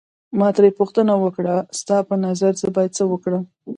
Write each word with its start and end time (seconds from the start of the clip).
ما 0.39 0.47
ترې 0.55 0.69
پوښتنه 0.79 1.13
وکړه 1.23 1.55
ستا 1.79 1.97
په 2.09 2.15
نظر 2.25 2.51
زه 2.61 2.67
باید 2.75 2.91
څه 2.97 3.03
وکړم. 3.11 3.43